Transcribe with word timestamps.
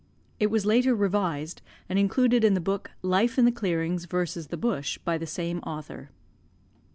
It 0.39 0.47
was 0.49 0.65
later 0.65 0.95
revised 0.95 1.61
and 1.87 1.99
included 1.99 2.43
in 2.43 2.55
the 2.55 2.59
book 2.59 2.89
Life 3.03 3.37
in 3.37 3.45
the 3.45 3.51
Clearings 3.51 4.05
versus 4.05 4.47
the 4.47 4.57
Bush 4.57 4.97
by 5.05 5.19
the 5.19 5.27
same 5.27 5.59
author. 5.59 6.09